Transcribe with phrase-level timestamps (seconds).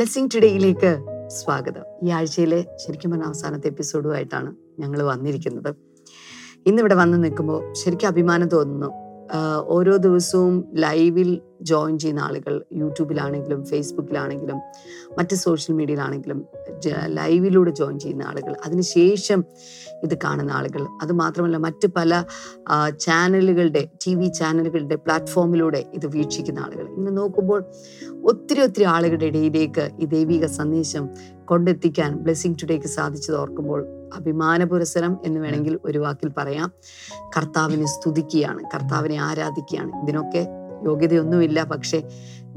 [0.00, 0.90] Blessing ടുഡേയിലേക്ക്
[1.28, 2.06] സ്വാഗതം.
[2.06, 5.74] ഈ ആഴ്ചയിലെ ശരിക്കും പറഞ്ഞ അവസാനത്തെ എപ്പിസോഡുമായിട്ടാണ് ഞങ്ങൾ വന്നിരിക്കുന്നത്.
[6.66, 8.90] ഇന്നിവിടെ വന്ന് നിൽക്കുമ്പോൾ ശരിക്കും അഭിമാനം തോന്നുന്നു.
[9.66, 14.56] ഓരോ ദിവസവും ലൈവിൽ ജോയിൻ ചെയ്യുന്ന ആളുകൾ യൂട്യൂബിലാണെങ്കിലും ഫേസ്ബുക്കിലാണെങ്കിലും
[15.18, 16.46] മറ്റ് സോഷ്യൽ മീഡിയയിലാണെങ്കിലും
[17.06, 18.56] ലൈവിലൂടെ ജോയിൻ ചെയ്യുന്ന ആളുകൾ.
[18.66, 19.44] അതിനുശേഷം
[20.04, 20.86] ഇത് കാണുന്ന ആളുകൾ.
[21.02, 22.24] അതുമാത്രമല്ല മറ്റ് പല
[23.00, 26.88] ചാനലുകളുടെ ടി വി ചാനലുകളുടെ പ്ലാറ്റ്ഫോമിലൂടെ ഇത് വീക്ഷിക്കുന്ന ആളുകൾ.
[26.88, 27.64] ഇന്ന് നോക്കുമ്പോൾ
[28.24, 31.08] ഒത്തിരി ഒത്തിരി ആളുകളുടെ ഇടയിലേക്ക് ഈ ദൈവിക സന്ദേശം
[31.44, 36.72] കൊണ്ടെത്തിക്കാൻ ബ്ലെസ്സിങ് ടുഡേക്ക് സാധിച്ചത് ഓർക്കുമ്പോൾ അഭിമാന പുരസരം എന്ന് വേണമെങ്കിൽ ഒരു വാക്കിൽ പറയാം.
[37.36, 40.02] കർത്താവിനെ സ്തുതിക്കുകയാണ് കർത്താവിനെ ആരാധിക്കുകയാണ്.
[40.02, 40.42] ഇതിനൊക്കെ
[40.84, 41.64] യോഗ്യതയൊന്നുമില്ല.
[41.64, 42.02] പക്ഷേ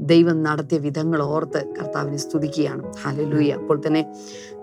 [0.00, 2.92] ദൈവം നടത്തിയ വിധങ്ങൾ ഓർത്ത് കർത്താവിനെ സ്തുതിക്കുകയാണ്.
[3.02, 4.14] ഹലലൂയ അപ്പോൾ തന്നെ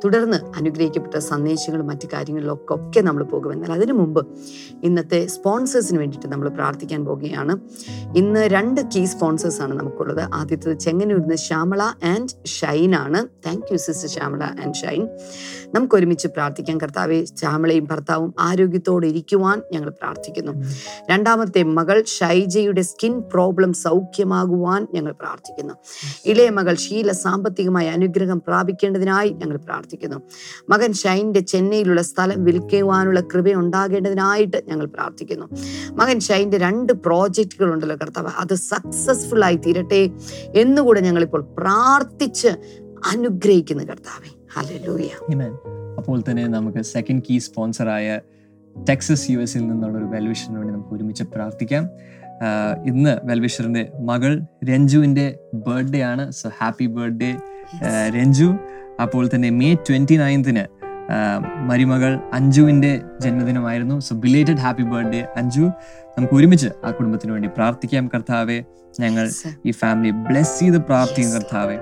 [0.04, 4.28] തുടർന്ന് അനുഗ്രഹിക്കപ്പെട്ട സന്ദേശങ്ങളും മറ്റു കാര്യങ്ങളിലൊക്കെ ഒക്കെ നമ്മൾ പോകും എന്നാൽ അതിനു മുമ്പ്
[4.84, 7.60] ഇന്നത്തെ സ്പോൺസേഴ്സിന് വേണ്ടിയിട്ട് നമ്മൾ പ്രാർത്ഥിക്കാൻ പോകുകയാണ്.
[8.18, 10.22] ഇന്ന് രണ്ട് കീ സ്പോൺസേഴ്സ് ആണ് നമുക്കുള്ളത്.
[10.34, 13.28] ആദ്യത്തേത് ചെങ്ങന്നൂരിൽ നിന്ന് ശ്യാമള ആൻഡ് ഷൈൻ ആണ്.
[13.46, 15.08] Thank you sister Shyamala and Shine.
[15.76, 16.78] നമുക്ക് ഒരുമിച്ച് പ്രാർത്ഥിക്കാം.
[16.78, 20.52] കർത്താവെ ശ്യാമളയും ഭർത്താവും ആരോഗ്യത്തോടെ ഇരിക്കുവാൻ ഞങ്ങൾ പ്രാർത്ഥിക്കുന്നു.
[21.12, 25.74] രണ്ടാമത്തെ മകൾ ഷൈജയുടെ സ്കിൻ പ്രോബ്ലം സൗഖ്യമാകുവാൻ ഞങ്ങൾ പ്രാർത്ഥിക്കുന്നു.
[26.26, 30.22] ഇളയ മകൾ ഷീല സാമ്പത്തികമായ അനുഗ്രഹം പ്രാപിക്കേണ്ടതിനായി ഞങ്ങൾ പ്രാർത്ഥിക്കുന്നു.
[30.70, 35.46] മകൻ ഷൈന്റെ ചെന്നൈയിലുള്ള സ്ഥലം വിൽക്കുവാനുള്ള കൃപ ഉണ്ടാകേണ്ടതിനായിട്ട് ഞങ്ങൾ പ്രാർത്ഥിക്കുന്നു.
[35.92, 40.12] മകൻ ഷൈന്റെ രണ്ട് പ്രോജക്റ്റുകൾ ഉണ്ടല്ലോ കർത്താവ് അത് സക്സസ്ഫുൾ ആയി തീരട്ടെ
[40.56, 42.48] എന്നുകൂടെ ഞങ്ങളിപ്പോൾ പ്രാർത്ഥിച്ച്
[43.12, 44.30] അനുഗ്രഹിക്കുന്നു കർത്താവെ.
[45.98, 48.20] അപ്പോൾ തന്നെ നമുക്ക് സെക്കൻഡ് കീ സ്പോൺസറായ
[48.90, 51.90] ടെക്സസ് യു എസിൽ നിന്നുള്ള ഒരു വെൽവിഷറിന് വേണ്ടി നമുക്ക് ഒരുമിച്ച് പ്രാർത്ഥിക്കാം.
[52.86, 56.32] ഇന്ന് വെൽവിഷറിന്റെ മകൾ രഞ്ജുവിന്റെ ബർത്ത്ഡേ ആണ്.
[56.32, 57.32] So happy birthday
[58.16, 58.50] Ranju.
[59.02, 60.64] അപ്പോൾ തന്നെ മെയ് ട്വന്റി നയൻത്തിന്
[61.58, 64.00] മരുമകൾ അഞ്ജുവിന്റെ ജന്മദിനമായിരുന്നു.
[64.00, 65.62] So belated happy birthday Anju.
[66.18, 68.64] നമുക്ക് ഒരുമിച്ച് ആ കുടുംബത്തിന് വേണ്ടി പ്രാർത്ഥിക്കാം കർത്താവെ.
[69.00, 69.30] ഞങ്ങൾ
[69.66, 71.78] ഈ ഫാമിലി ബ്ലെസ് ചെയ്ത് പ്രാർത്ഥിക്കും കർത്താവെ.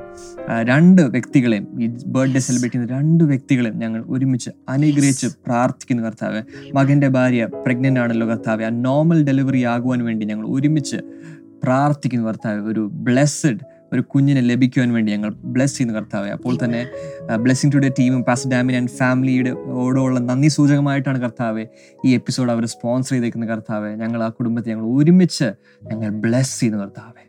[0.64, 6.42] രണ്ട് വ്യക്തികളെയും ഈ ബർത്ത്ഡേ സെലിബ്രേറ്റ് ചെയ്യുന്ന രണ്ട് വ്യക്തികളെയും ഞങ്ങൾ ഒരുമിച്ച് അനുഗ്രഹിച്ച് പ്രാർത്ഥിക്കുന്നു കർത്താവെ.
[6.74, 8.66] മകന്റെ ഭാര്യ പ്രഗ്നന്റ് ആണല്ലോ കർത്താവെ.
[8.66, 10.98] ആ നോർമൽ ഡെലിവറി ആകുവാൻ വേണ്ടി ഞങ്ങൾ ഒരുമിച്ച്
[11.64, 12.60] പ്രാർത്ഥിക്കുന്നു കർത്താവെ.
[12.60, 16.30] ഒരു ബ്ലെസ്ഡ് ഒരു കുഞ്ഞിനെ ലഭിക്കുവാൻ വേണ്ടി ഞങ്ങൾ ബ്ലെസ് ചെയ്യുന്നു കർത്താവെ.
[16.30, 16.88] അപ്പോൾ തന്നെ
[17.36, 21.68] ബ്ലെസ്സിംഗ് ടുഡേ ടീമും പാസ് ഡാമിൻ ആൻഡ് ഫാമിലിയുടെ ഓടോളം നന്ദി സൂചകമായിട്ടാണ് കർത്താവെ
[22.06, 23.96] ഈ എപ്പിസോഡ് അവർ സ്പോൺസർ ചെയ്തേക്കുന്ന കർത്താവെ.
[23.96, 27.26] ഞങ്ങൾ ആ കുടുംബത്തെ ഞങ്ങൾ ഒരുമിച്ച് ഞങ്ങൾ ബ്ലെസ് ചെയ്യുന്നു കർത്താവെ.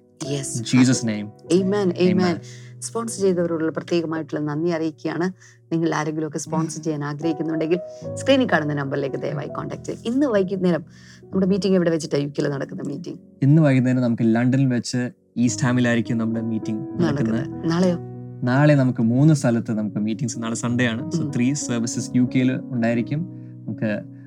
[0.57, 2.37] Jesus name Amen, amen.
[2.79, 5.27] Sponsor ചെയ്തവരോടുള്ള പ്രത്യേകമായിട്ടുള്ള നന്ദി അറിയിക്കുകയാണ്.
[5.73, 7.81] നിങ്ങൾ ആരെങ്കിലുമൊക്കെ സ്പോൺസർ ചെയ്യാൻ ആഗ്രഹിക്കുന്നുണ്ടെങ്കിൽ
[8.15, 10.85] സ്ക്രീനിൽ കാണുന്ന നമ്പറിലേക്ക് ദയവായി കോൺടാക്ട് ചെയ്യും ഇന്ന് വൈകുന്നേരം
[11.25, 16.19] നമ്മുടെ മീറ്റിംഗ് എവിടെ വെച്ചിട്ട് യു കെയിൽ നടക്കുന്ന മീറ്റിംഗ് ഇന്ന് വൈകുന്നേരം നമുക്ക് ലണ്ടനിൽ വെച്ച് ഈസ്റ്റ് ഹാമിലായിരിക്കും
[16.19, 17.71] നമ്മുടെ മീറ്റിംഗ് നടക്കുന്നത്.
[17.71, 17.99] നാളെയോ?
[18.43, 21.11] നാളെ നമുക്ക് മൂന്ന് സ്ഥലത്ത് നമുക്ക് മീറ്റിംഗ്സ് നാളെ സൺഡേ ആണ്.
[21.11, 21.31] സോ.
[21.37, 23.21] ത്രീ സർവീസസ് യു കെയിൽ ഉണ്ടായിരിക്കും.
[23.67, 24.21] നമുക്ക്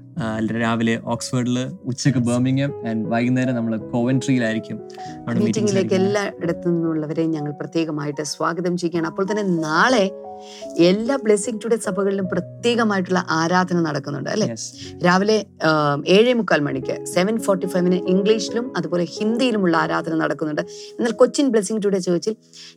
[0.61, 4.81] രാവിലെ ഓക്സ്ഫോർഡിൽ ഉച്ചയ്ക്ക് ബർമിംഗം ആൻഡ് വൈകുന്നേരം നമ്മൾ കോവൻട്രിയിലായിരിക്കും
[5.43, 5.95] മീറ്റിംഗിലേക്ക്.
[5.95, 9.07] എല്ലായിടത്തു നിന്നുള്ളവരെയും ഞങ്ങൾ പ്രത്യേകമായിട്ട് സ്വാഗതം ചെയ്യുകയാണ്.
[9.07, 10.11] അപ്പോൾ തന്നെ നാളെ
[10.89, 14.47] എല്ലാ ബ്ലെസ്സിംഗ് ടുഡേ സഭകളിലും പ്രത്യേകമായിട്ടുള്ള ആരാധന നടക്കുന്നുണ്ട് അല്ലെ?
[15.05, 15.37] രാവിലെ
[16.07, 20.61] ഏഴേ മുക്കാൽ മണിക്ക് സെവൻ ഫോർട്ടി ഫൈവിന് ഇംഗ്ലീഷിലും അതുപോലെ ഹിന്ദിയിലുമുള്ള ആരാധന നടക്കുന്നുണ്ട്.
[20.99, 22.35] എന്നാൽ കൊച്ചിൻ ബ്ലെസ്സിംഗ് ടുഡേ ചോദിച്ചിൽ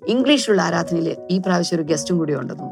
[0.09, 2.66] ഇംഗ്ലീഷിലുള്ള ആരാധനയിൽ ഈ പ്രാവശ്യം ഒരു ഗസ്റ്റും കൂടി ഉണ്ടെന്നു.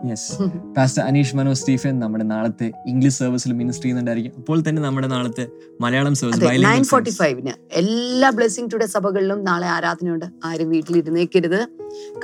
[1.06, 4.32] അനീഷ് മനോ സ്റ്റീഫൻ നമ്മുടെ നാളത്തെ ഇംഗ്ലീഷ് സർവീസിൽ മിനിസ്റ്റർ ചെയ്യുന്നുണ്ടായിരിക്കും.
[4.38, 5.46] അപ്പോൾ തന്നെ നമ്മുടെ നാളത്തെ
[5.80, 10.26] മലയാളം സർവീസ് നയൻ ഫോർട്ടി ഫൈവിന് എല്ലാ ബ്ലെസ്സിംഗ് ടുഡേ സഭകളിലും നാളെ ആരാധനയുണ്ട്.
[10.44, 11.60] ആരും വീട്ടിലിരുന്നേക്കരുത്.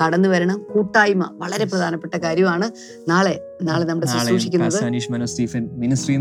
[0.02, 0.66] കടന്നു വരണം.
[0.74, 2.70] കൂട്ടായ്മ വളരെ പ്രധാനപ്പെട്ട കാര്യമാണ്.
[3.08, 6.16] നാളെ നാളെ നമ്മുടെ ശുശ്രൂഷിക്കുന്നത് Anish Manoj Stephen ministry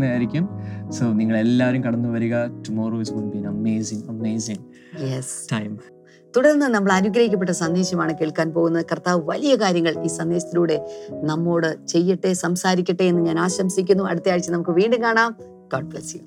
[0.92, 2.46] so നിങ്ങൾ എല്ലാവരും കടന്നു വരിക.
[2.68, 4.60] Tomorrow is to be amazing amazing
[5.02, 5.78] yes time
[6.36, 8.86] തുടർന്ന് നമ്മൾ അനുഗ്രഹിക്കപ്പെട്ട സന്ദേശമാണ് കേൾക്കാൻ പോകുന്നത്.
[8.92, 10.76] കർത്താവ് വലിയ കാര്യങ്ങൾ ഈ സന്ദേശത്തിലൂടെ
[11.24, 14.04] നമ്മോട് ചെയ്യട്ടെ സംസാരിക്കട്ടെ എന്ന് ഞാൻ ആശംസിക്കുന്നു.
[14.04, 15.36] അടുത്ത ആഴ്ച നമുക്ക് വീണ്ടും കാണാം.
[15.72, 16.20] God bless you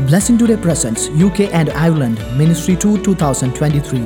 [0.00, 4.00] Blessing Today presents UK and Ireland Ministry 2 2023.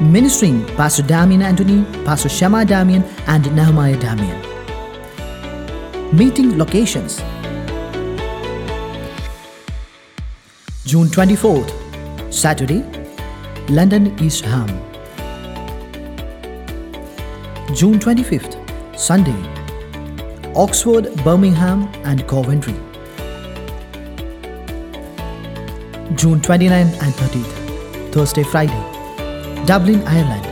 [0.00, 4.40] Ministering Pastor Damien Anthony, Pastor Shema Damien, and Nehemiah Damien.
[6.16, 7.16] Meeting locations
[10.84, 11.72] June 24th,
[12.32, 12.84] Saturday,
[13.68, 14.68] London East Ham.
[17.74, 18.56] June 25th,
[18.96, 19.42] Sunday,
[20.54, 22.76] Oxford, Birmingham, and Coventry.
[26.12, 28.78] June 29th and 30th, Thursday, Friday,
[29.64, 30.44] Dublin, Ireland.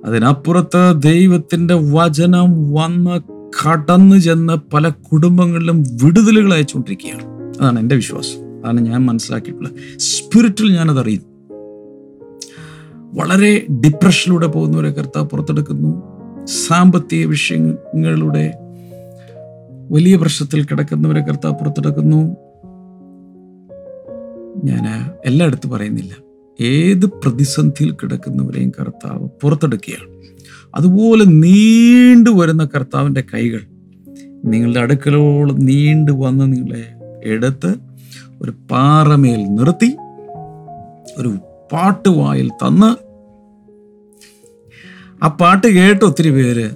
[0.05, 3.20] അതിനപ്പുറത്ത് ദൈവത്തിന്റെ വചനം വന്ന്
[3.66, 7.22] കടന്നു ചെന്ന് പല കുടുംബങ്ങളിലും വിടുതലുകൾ അയച്ചുകൊണ്ടിരിക്കുകയാണ്.
[7.61, 8.62] അതാണ് എന്റെ വിശ്വാസം.
[8.62, 9.99] അതാണ് ഞാൻ മനസ്സിലാക്കിയിട്ടുള്ളത്.
[9.99, 11.34] സ്പിരിറ്റിൽ ഞാനത് അറിയുന്നു
[13.14, 16.02] വളരെ ഡിപ്രഷനിലൂടെ പോകുന്നവരെ കർത്താവ് പുറത്തെടുക്കുന്നു.
[16.46, 18.55] സാമ്പത്തിക വിഷയങ്ങളുടെ
[19.90, 22.37] വലിയ പ്രശ്നത്തിൽ കിടക്കുന്നവരെ കർത്താവ് പുറത്തെടുക്കുന്നു.
[24.64, 26.12] ഞാൻ എല്ലായിടത്തും പറയുന്നില്ല.
[26.61, 30.14] ഏത് പ്രതിസന്ധിയിൽ കിടക്കുന്നവരെയും കർത്താവ് പുറത്തെടുക്കുകയാണ്.
[30.75, 33.61] അതുപോലെ നീണ്ടു വരുന്ന കർത്താവിന്റെ കൈകൾ
[34.44, 36.84] നിങ്ങളുടെ അടുക്കലോളം നീണ്ടു വന്ന് നിങ്ങളെ
[37.25, 37.75] എടുത്ത്
[38.43, 39.96] ഒരു പാറമേൽ നിർത്തി
[41.19, 41.37] ഒരു
[41.72, 43.04] പാട്ടുവായിൽ തന്ന്
[45.22, 46.70] ആ പാട്ട് കേട്ട് ഒത്തിരി പേര്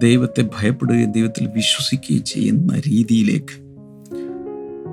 [0.00, 3.66] ദൈവത്തെ ഭയപ്പെടുകയും ദൈവത്തിൽ വിശ്വസിക്കുകയും ചെയ്യുന്ന രീതിയിലേക്ക്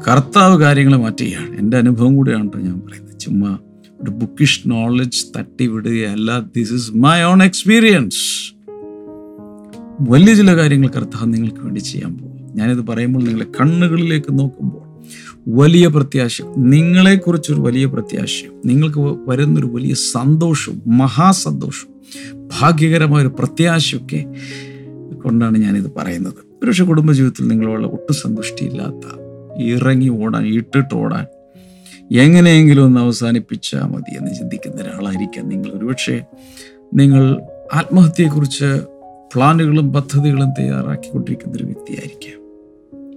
[0.07, 1.59] കർത്താവ് കാര്യങ്ങൾ മാറ്റുകയാണ്.
[1.59, 3.19] എന്റെ അനുഭവം കൂടിയാണ് ഞാൻ പറയുന്നത്.
[3.19, 3.57] ചുമ്മാ
[4.03, 8.53] ഒരു ബുക്കിഷ് നോളജ് തട്ടി വിടുകയല്ല this is my own experience
[10.01, 12.55] വലിയ ചില കാര്യങ്ങൾ കർത്താവ് നിങ്ങൾക്ക് വേണ്ടി ചെയ്യാൻ പോകും.
[12.55, 14.93] ഞാനിത് പറയുമ്പോൾ നിങ്ങളെ കണ്ണുകളിലേക്ക് നോക്കുമ്പോൾ
[15.47, 21.92] വലിയ പ്രത്യാശ നിങ്ങളെക്കുറിച്ചൊരു വലിയ പ്രത്യാശയും നിങ്ങൾക്ക് വരുന്നൊരു വലിയ സന്തോഷവും മഹാസന്തോഷവും
[22.35, 24.25] ഭാഗ്യകരമായ ഒരു പ്രത്യാശയൊക്കെ
[25.15, 26.65] കൊണ്ടാണ് ഞാനിത് പറയുന്നത്.
[26.65, 29.23] പക്ഷേ കുടുംബജീവിതത്തിൽ നിങ്ങളുള്ള ഒട്ടും സന്തുഷ്ടിയില്ലാത്ത
[29.61, 31.25] ഇറങ്ങി ഓടാൻ ഇട്ടിട്ട് ഓടാൻ
[32.17, 35.69] എങ്ങനെയെങ്കിലും ഒന്ന് അവസാനിപ്പിച്ചാൽ മതി എന്ന് ചിന്തിക്കുന്ന ഒരാളായിരിക്കാം നിങ്ങൾ.
[35.69, 36.21] ഒരുപക്ഷെ
[36.93, 37.41] നിങ്ങൾ
[37.73, 38.81] ആത്മഹത്യയെക്കുറിച്ച്
[39.35, 42.43] പ്ലാനുകളും പദ്ധതികളും തയ്യാറാക്കിക്കൊണ്ടിരിക്കുന്ന ഒരു വ്യക്തിയായിരിക്കാം.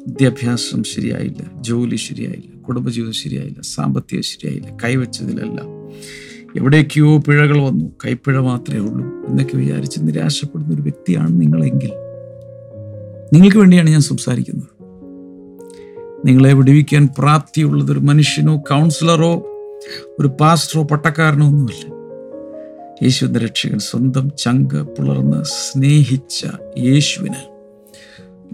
[0.06, 5.66] വിദ്യാഭ്യാസം ശരിയായില്ല ജോലി ശരിയായില്ല കുടുംബജീവിതം ശരിയായില്ല സാമ്പത്തികം ശരിയായില്ല കൈവച്ചതിലെല്ലാം.
[6.56, 7.84] എവിടേക്കോ പിഴകൾ വന്നു.
[8.06, 11.90] കൈപ്പിഴ മാത്രമേ ഉള്ളൂ എന്നൊക്കെ വിചാരിച്ച് നിരാശപ്പെടുന്ന ഒരു വ്യക്തിയാണ് നിങ്ങളെങ്കിൽ.
[13.32, 14.76] നിങ്ങൾക്ക് വേണ്ടിയാണ് ഞാൻ സംസാരിക്കുന്നത്.
[16.26, 19.34] നിങ്ങളെ വിടുവിക്കാൻ പ്രാപ്തിയുള്ളത് ഒരു മനുഷ്യനോ കൗൺസിലറോ
[20.20, 21.96] ഒരു പാസ്റ്ററോ പട്ടക്കാരനോ ഒന്നുമല്ല.
[23.02, 26.46] യേശുവിന്റെ രക്ഷകൻ സ്വന്തം ചങ്ക് പുലർന്ന് സ്നേഹിച്ച
[26.78, 27.56] യേശുവിന്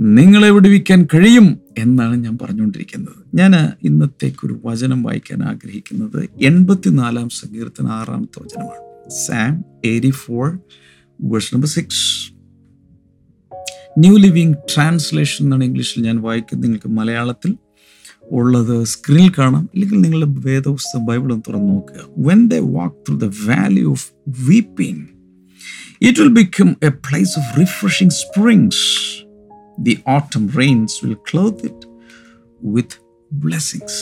[0.01, 1.62] നിങ്ങളെ വിടുവിക്കാൻ കഴിയും.
[1.79, 3.37] എന്നാണ് ഞാൻ പറഞ്ഞുകൊണ്ടിരിക്കുന്നത്.
[3.37, 9.11] ഞാൻ ഇന്നത്തേക്കൊരു വചനം വായിക്കാൻ ആഗ്രഹിക്കുന്നത് എൺപത്തിനാലാം സങ്കീർത്തന ആറാമത്തെ വചനമാണ്.
[9.27, 10.59] Psalm eighty four
[11.21, 12.33] verse number six
[13.99, 16.67] New Living Translation എന്നാണ് ഇംഗ്ലീഷിൽ ഞാൻ വായിക്കുന്നത്.
[16.67, 17.57] നിങ്ങൾക്ക് മലയാളത്തിൽ
[18.31, 19.69] ഉള്ളത് സ്ക്രീനിൽ കാണാം.
[19.75, 22.07] അല്ലെങ്കിൽ നിങ്ങളുടെ വേദപുസ്തകം ഒന്ന് തുറന്ന് നോക്കുക.
[22.19, 24.11] When the walk through the valley of
[24.41, 25.07] weeping
[26.03, 29.22] it will become a place of refreshing springs
[29.79, 31.85] the autumn rains will clothe it
[32.61, 32.99] with
[33.31, 33.95] blessings.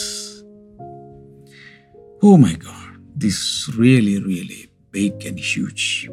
[2.22, 6.10] Oh my God, this really, really big and huge.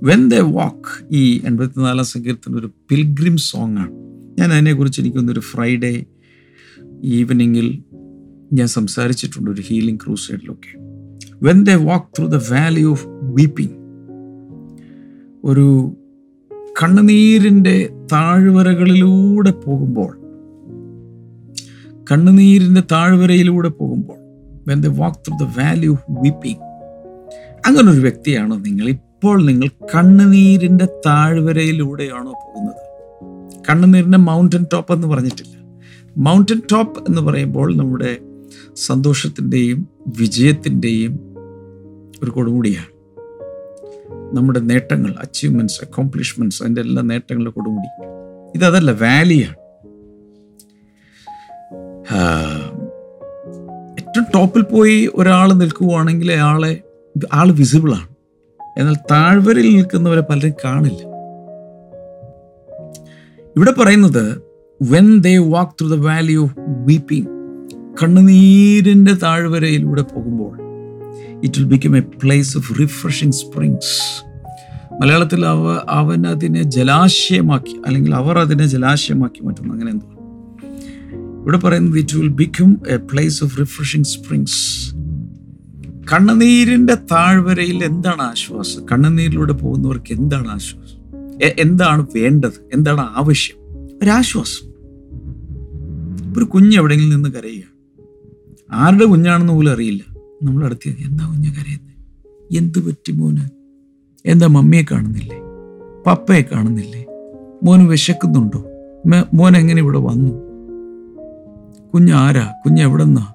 [0.00, 3.94] When they walk, ഈ എൺപത്തിനാലാം സങ്കീർത്തനം ഒരു pilgrim song ആണ്
[4.38, 5.94] ഞാൻ അതിനെക്കുറിച്ച് എനിക്കൊന്നൊരു Friday
[7.04, 7.82] ഈവനിങ്ങിൽ
[8.52, 10.72] ഞാൻ സംസാരിച്ചിട്ടുണ്ട് ഒരു healing ക്രൂസൈഡിലൊക്കെ
[11.42, 13.74] when they walk through the valley of weeping
[15.44, 15.66] ഒരു
[16.82, 20.12] കണ്ണുനീരിന്റെ താഴ്വരകളിലൂടെ പോകുമ്പോൾ
[22.12, 24.16] കണ്ണുനീരിന്റെ താഴ്വരയിലൂടെ പോകുമ്പോൾ
[24.68, 26.56] when the walk through the valley of weeping
[27.66, 32.82] അങ്ങനൊരു വ്യക്തിയാണ് നിങ്ങൾ ഇപ്പോൾ നിങ്ങൾ കണ്ണുനീരിന്റെ താഴ്വരയിലൂടെയാണോ പോകുന്നത്?
[33.70, 35.56] കണ്ണുനീരിന്റെ മൗണ്ടൻ ടോപ്പ് എന്ന് പറഞ്ഞിട്ടില്ല.
[36.16, 38.16] മൗണ്ടൻ ടോപ്പ് എന്ന് പറയുമ്പോൾ നമ്മുടെ
[38.74, 41.18] സന്തോഷത്തിന്റെയും വിജയത്തിന്റെയും
[42.22, 42.97] ഒരു കൊടുമുടിയാണ്.
[44.34, 47.88] നമ്മുടെ നേട്ടങ്ങൾ അച്ചീവ്മെന്റ്സ് അക്കോംപ്ലിഷ്മെന്റ്സ് അതിന്റെ എല്ലാ നേട്ടങ്ങളുടെ കൊടുമുടി
[48.56, 49.56] ഇതല്ല വാലിയാണ്
[53.98, 56.82] ഏറ്റവും ടോപ്പിൽ പോയി ഒരാൾ നിൽക്കുകയാണെങ്കിൽ അയാളെ
[57.32, 58.08] ആൾ വിസിബിളാണ്
[58.78, 61.00] എന്നാൽ താഴ്വരയിൽ നിൽക്കുന്നവരെ പലരും കാണില്ല.
[63.56, 64.42] ഇവിടെ പറയുന്നത്
[64.82, 67.28] when they walk through the valley of weeping
[68.02, 70.67] കണ്ണുനീരിന്റെ താഴ്വരയിലൂടെ പോകുമ്പോൾ
[71.44, 74.24] it will become a place of refreshing springs
[75.02, 79.72] മലയാളത്തിൽ അവ അവൻ അതിനെ ജലാശയമാക്കി അല്ലെങ്കിൽ അവർ അതിനെ ജലാശയമാക്കി മാറ്റുന്നു.
[79.74, 80.06] അങ്ങനെ എന്തോ.
[81.42, 84.94] ഇവിടെ പറയുന്നത് it will become a place of refreshing springs
[86.12, 88.86] കണ്ണുനീരിന്റെ താഴ്വരയിൽ എന്താണ് ആശ്വാസം?
[88.92, 90.98] കണ്ണുനീരിലൂടെ പോകുന്നവർക്ക് എന്താണ് ആശ്വാസം?
[91.58, 92.68] എന്താണ് വേണ്ടത്?
[92.74, 93.56] എന്താണ് ആവശ്യം?
[94.02, 94.68] ഒരാശ്വാസം.
[96.38, 97.62] ഒരു കുഞ്ഞ് എവിടെയെങ്കിലും നിന്ന് കരയുക
[98.72, 100.17] ആരുടെ കുഞ്ഞാണെന്ന് പോലും അറിയില്ല.
[100.42, 103.40] നമ്മൾ അടുത്ത് എന്താ കുഞ്ഞ കരയുന്നത് എന്ത് പറ്റി മോന്?
[104.26, 105.36] എന്താ മമ്മിയെ കാണുന്നില്ലേ?
[106.06, 107.06] പപ്പയെ കാണുന്നില്ലേ?
[107.62, 108.64] മോന് വിശക്കുന്നുണ്ടോ?
[109.34, 110.32] മോൻ എങ്ങനെ ഇവിടെ വന്നു?
[111.94, 112.52] കുഞ്ഞ് ആരാ?
[112.64, 113.34] കുഞ്ഞ് എവിടെ നിന്നാ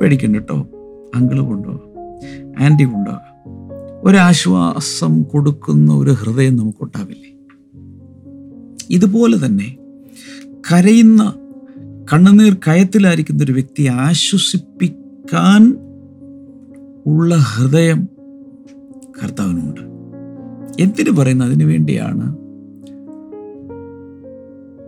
[0.00, 0.68] പേടിക്കണ്ട കേട്ടോ
[1.14, 1.88] അങ്കിൾ കൊണ്ടുപോകാം.
[2.64, 3.20] ആന്റി കൊണ്ടുപോകാം.
[4.04, 7.36] ഒരാശ്വാസം കൊടുക്കുന്ന ഒരു ഹൃദയം നമുക്കുണ്ടാവില്ലേ?
[8.90, 9.76] ഇതുപോലെ തന്നെ
[10.72, 11.34] കരയുന്ന
[12.12, 15.87] കണ്ണുനീർ കയത്തിലായിരിക്കുന്ന ഒരു വ്യക്തിയെ ആശ്വസിപ്പിക്കാൻ
[17.08, 18.08] ഉള്ള ഹൃദയം
[19.22, 19.80] കർത്താവിനുണ്ട്.
[20.82, 22.36] എന്തിനു പറയുന്നു അതിനു വേണ്ടിയാണ്.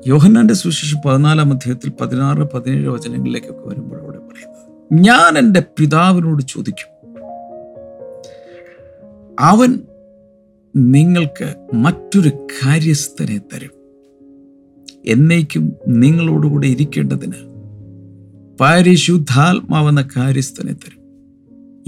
[0.08, 7.00] യോഹന്നാന്റെ സുശേഷം പതിനാലാം അധ്യായത്തിൽ പതിനാറ് പതിനേഴ് വചനങ്ങളിലേക്കൊക്കെ വരുമ്പോൾ അവിടെ പറയുന്നത് ഞാൻ എന്റെ പിതാവിനോട് ചോദിക്കും.
[9.40, 9.78] അവൻ
[10.76, 13.70] നിങ്ങൾക്ക് മറ്റൊരു കാര്യസ്ഥനെ തരും.
[15.06, 17.32] എന്നേക്കും നിങ്ങളോടുകൂടെ ഇരിക്കേണ്ടതിന്
[18.60, 20.99] പരിശുദ്ധാത്മാവെന്ന കാര്യസ്ഥനെ തരും.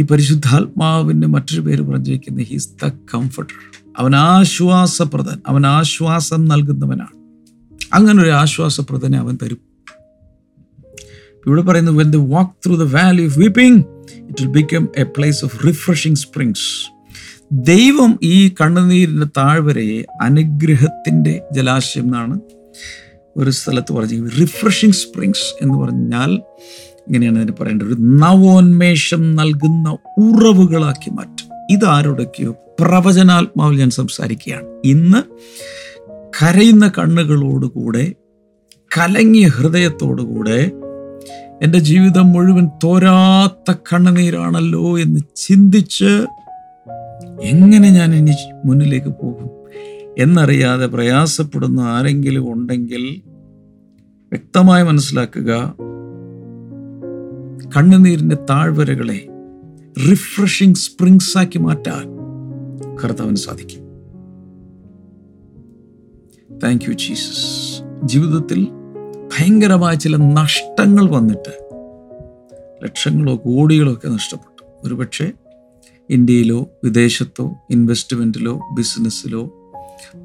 [0.00, 3.54] ഈ പരിശുദ്ധാത്മാവിന്റെ മറ്റൊരു പേര് പറഞ്ഞിരിക്കുന്നത് ഹീസ് ദ കംഫർട്ടർ
[3.98, 7.16] അവൻ ആശ്വാസപ്രദൻ അവൻ ആശ്വാസം നൽകുന്നവനാണ്.
[7.94, 9.60] അങ്ങനെ ഒരു ആശ്വാസപ്രദനെ അവൻ തരും.
[11.46, 13.78] ഇവിടെ പറയുന്നത് when the walk through the valley of weeping
[14.30, 16.66] it will become a place of refreshing springs
[17.52, 22.40] ദൈവം ഈ കണ്ണുനീരിന്റെ താഴ്വരയെ അനുഗ്രഹത്തിന്റെ ജലാശയം എന്നാണ്
[23.36, 26.42] ഒരു സ്ഥലത്ത് പറഞ്ഞത് റിഫ്രഷിംഗ് സ്പ്രിങ്സ് എന്ന് പറഞ്ഞാൽ
[27.08, 27.86] ഇങ്ങനെയാണ് അതിന് പറയേണ്ടത്.
[27.86, 31.48] ഒരു നവോന്മേഷം നൽകുന്ന ഉറവുകളാക്കി മാറ്റും.
[31.70, 34.66] ഇതാരോടൊക്കെയോ പ്രവചനാത്മാവിൽ ഞാൻ സംസാരിക്കുകയാണ്.
[34.84, 35.22] ഇന്ന്
[36.42, 38.12] കരയുന്ന കണ്ണുകളോടുകൂടെ
[38.98, 40.70] കലങ്ങിയ ഹൃദയത്തോടുകൂടെ
[41.62, 46.26] എന്റെ ജീവിതം മുഴുവൻ തോരാത്ത കണ്ണുനീരാണല്ലോ എന്ന് ചിന്തിച്ച്
[47.42, 49.50] എങ്ങനെ ഞാൻ ഇനി മുന്നിലേക്ക് പോകും?
[50.18, 53.22] എന്നറിയാതെ പ്രയാസപ്പെടുന്ന ആരെങ്കിലും ഉണ്ടെങ്കിൽ
[54.32, 55.74] വ്യക്തമായി മനസ്സിലാക്കുക.
[57.76, 59.28] കണ്ണുനീരിന്റെ താഴ്വരകളെ
[60.10, 62.04] റിഫ്രഷിംഗ് സ്പ്രിങ്സ് ആക്കി മാറ്റാൻ
[62.96, 63.82] കർത്താവിന് സാധിക്കും.
[66.58, 68.66] താങ്ക് യു ജീസസ് ജീവിതത്തിൽ
[69.28, 71.52] ഭയങ്കരമായ ചില നഷ്ടങ്ങൾ വന്നിട്ട്
[72.84, 74.64] ലക്ഷങ്ങളോ കോടികളോ ഒക്കെ നഷ്ടപ്പെട്ടു.
[74.84, 75.32] ഒരുപക്ഷെ
[76.10, 79.52] ഇന്ത്യയിലോ വിദേശത്തോ ഇൻവെസ്റ്റ്മെന്റിലോ ബിസിനസ്സിലോ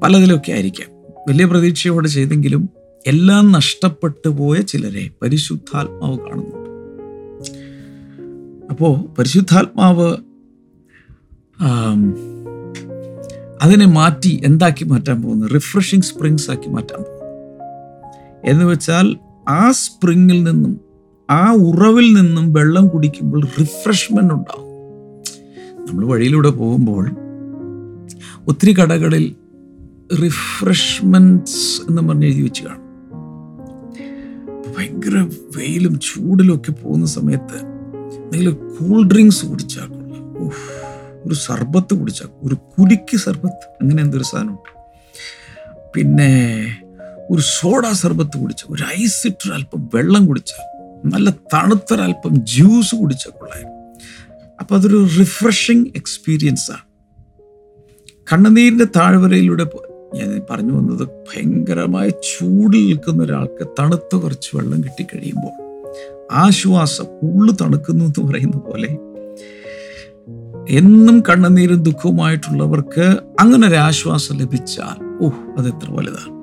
[0.02, 0.88] പലതിലൊക്കെ ആയിരിക്കാം.
[1.28, 2.68] വലിയ പ്രതീക്ഷയോടെ ചെയ്തെങ്കിലും
[3.06, 6.57] എല്ലാം നഷ്ടപ്പെട്ടു പോയ ചിലരെ പരിശുദ്ധാത്മാവ് കാണുന്നുണ്ട്
[8.70, 10.16] അപ്പോ പരിശുദ്ധാത്മാവ്
[13.62, 15.46] അതിനെ മാറ്റി എന്താക്കി മാറ്റാൻ പോകുന്നു?
[15.46, 17.18] റിഫ്രഷിങ് സ്പ്രിങ്സ് ആക്കി മാറ്റാൻ പോകുന്നു.
[18.44, 19.16] എന്ന് വെച്ചാൽ
[19.48, 20.80] ആ സ്പ്രിങ്ങിൽ നിന്നും
[21.30, 24.68] ആ ഉറവിൽ നിന്നും വെള്ളം കുടിക്കുമ്പോൾ റിഫ്രഷ്മെന്റ് ഉണ്ടാവും.
[25.88, 27.10] നമ്മൾ വഴിയിലൂടെ പോകുമ്പോൾ
[28.48, 29.34] ഒത്തിരി കടകളിൽ
[30.22, 32.88] റിഫ്രഷ്മെന്റ്സ് എന്ന് പറഞ്ഞ് എഴുതി വെച്ച് കാണും.
[34.78, 35.16] ഭയങ്കര
[35.56, 37.67] വെയിലും ചൂടിലും ഒക്കെ പോകുന്ന സമയത്ത്
[38.28, 40.24] എന്തെങ്കിലും കൂൾ ഡ്രിങ്ക്സ് കുടിച്ചാൽ കൊള്ളാം.
[41.26, 43.64] ഒരു സർബത്ത് കുടിച്ചാൽ ഒരു കുലുക്കി സർബത്ത്.
[43.80, 44.70] അങ്ങനെ എന്തൊരു സാധനമുണ്ട്
[45.94, 46.32] പിന്നെ
[47.30, 50.64] ഒരു സോഡ സർബത്ത് കുടിച്ച ഒരു ഐസ് ഇട്ടൊരു അല്പം വെള്ളം കുടിച്ചാൽ
[51.04, 53.76] നല്ല തണുത്തൊരല്പം ജ്യൂസ് കുടിച്ചാൽ കൊള്ളായിരുന്നു
[54.60, 56.86] അപ്പം അതൊരു റിഫ്രഷിങ് എക്സ്പീരിയൻസാണ് ആണ്.
[58.32, 59.66] കണ്ണുനീരിന്റെ താഴ്വരയിലൂടെ
[60.14, 65.57] ഞാൻ പറഞ്ഞു വന്നത് ഭയങ്കരമായ ചൂടിൽ നിൽക്കുന്ന ഒരാൾക്ക് തണുത്ത കുറച്ച് വെള്ളം കിട്ടിക്കഴിയുമ്പോൾ
[66.32, 68.98] ആശ്വാസം ഉള്ളു തണുക്കുന്നു എന്ന് പറയുന്ന പോലെ.
[70.70, 76.38] എന്നും കണ്ണുനീരും ദുഃഖവുമായിട്ടുള്ളവർക്ക് അങ്ങനെ ഒരു ആശ്വാസം ലഭിച്ചാൽ ഓഹ് അത് എത്ര വലുതാണ്.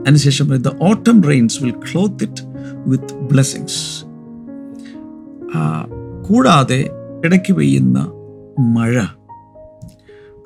[0.00, 2.42] അതിനുശേഷം the autumn rains will clothe it
[2.86, 4.04] with blessings.
[6.28, 6.90] കൂടാതെ
[7.24, 8.12] ഇടയ്ക്ക് പെയ്യുന്ന
[8.60, 9.02] മഴ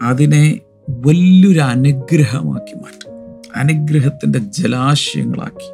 [0.02, 3.12] അതിനെ വലിയൊരു അനുഗ്രഹമാക്കി മാറ്റും.
[3.56, 5.70] അനുഗ്രഹത്തിന്റെ ജലാശയങ്ങളാക്കി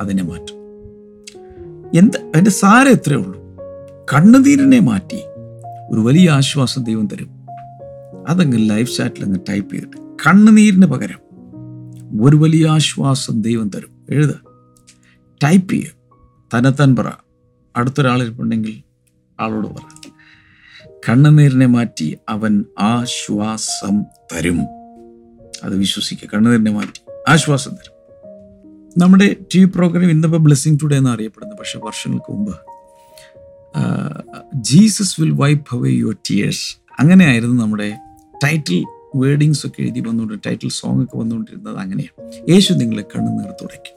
[0.00, 0.65] അതിനെ മാറ്റും.
[1.94, 2.16] എന്ത്?
[2.18, 3.40] അതിന്റെ സാരം എത്രയേ ഉള്ളൂ?
[4.12, 5.20] കണ്ണുനീരിനെ മാറ്റി
[5.90, 7.46] ഒരു വലിയ ആശ്വാസം ദൈവം തരും.
[8.28, 11.18] അതങ്ങ് ലൈഫ് ചാറ്റിൽ അങ്ങ് ടൈപ്പ് ചെയ്തിട്ട് കണ്ണുനീരിന് പകരം
[12.22, 14.06] ഒരു വലിയ ആശ്വാസം ദൈവം തരും.
[14.10, 14.30] എഴുത.
[15.44, 15.90] ടൈപ്പ് ചെയ്യുക
[16.56, 17.12] തന്നെത്താൻ പറ.
[17.76, 18.82] അടുത്തൊരാളിരിപ്പുണ്ടെങ്കിൽ
[19.40, 20.10] ആളോട് പറ.
[21.08, 24.60] കണ്ണുനീരിനെ മാറ്റി അവൻ ആശ്വാസം തരും.
[25.64, 27.95] അത് വിശ്വസിക്കുക കണ്ണുനീരിനെ മാറ്റി ആശ്വാസം തരും.
[28.98, 32.54] നമ്മുടെ ടി വി പ്രോഗ്രാം ഇന്നിപ്പോൾ ബ്ലെസ്സിങ് ടുഡേ എന്ന് അറിയപ്പെടുന്നു പക്ഷേ വർഷങ്ങൾക്ക് മുമ്പ്
[34.54, 37.96] Jesus will wipe away your tears അങ്ങനെയായിരുന്നു നമ്മുടെ
[38.44, 38.84] ടൈറ്റിൽ
[39.16, 43.96] വേർഡിങ്സ് ഒക്കെ എഴുതി വന്നുകൊണ്ട് ടൈറ്റിൽ സോങ് ഒക്കെ വന്നുകൊണ്ടിരുന്നത് അങ്ങനെയാണ് യേശു നിങ്ങളെ കണ്ണുനീർ തുടയ്ക്കും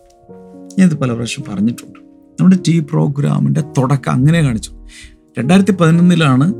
[0.79, 1.99] ഞാനിത് പല പ്രാവശ്യം പറഞ്ഞിട്ടുണ്ട്.
[2.39, 4.71] നമ്മുടെ ടി പ്രോഗ്രാമിന്റെ തുടക്കം അങ്ങനെ കാണിച്ചു
[5.39, 6.53] രണ്ടായിരത്തി പതിനൊന്നിലാണ്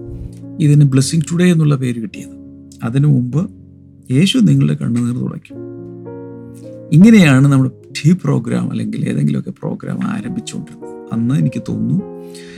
[0.59, 2.35] ഇതിന് ബ്ലെസ്സിങ് ടുഡേ എന്നുള്ള പേര് കിട്ടിയത്.
[2.83, 3.49] അതിനു മുമ്പ്
[4.11, 5.57] യേശു നിങ്ങളുടെ കണ്ണുനീർ തുടയ്ക്കും.
[6.91, 12.05] ഇങ്ങനെയാണ് നമ്മുടെ ടി പ്രോഗ്രാം അല്ലെങ്കിൽ ഏതെങ്കിലുമൊക്കെ പ്രോഗ്രാം ആരംഭിച്ചുകൊണ്ടിരുന്നത് അന്ന് എനിക്ക് തോന്നുന്നു